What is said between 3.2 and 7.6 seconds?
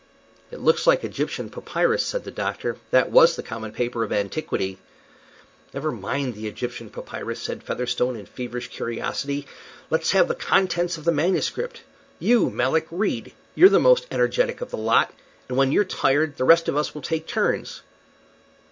the common paper of antiquity." "Never mind the Egyptian papyrus,"